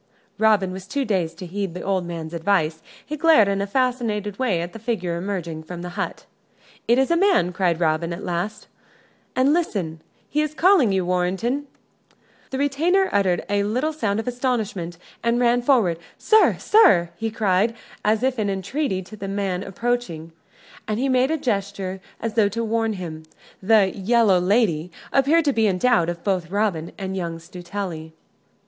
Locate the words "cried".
7.53-7.79, 17.29-17.75